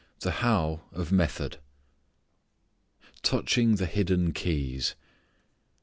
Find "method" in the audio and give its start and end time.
1.11-1.57